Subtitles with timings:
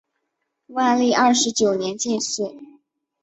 [0.69, 2.41] 万历二十九年进士。